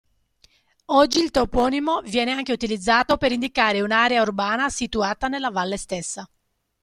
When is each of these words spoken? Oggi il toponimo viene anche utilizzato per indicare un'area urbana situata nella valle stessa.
Oggi 0.85 1.19
il 1.19 1.29
toponimo 1.29 2.01
viene 2.01 2.31
anche 2.31 2.51
utilizzato 2.51 3.17
per 3.17 3.31
indicare 3.31 3.81
un'area 3.81 4.23
urbana 4.23 4.67
situata 4.67 5.27
nella 5.27 5.51
valle 5.51 5.77
stessa. 5.77 6.27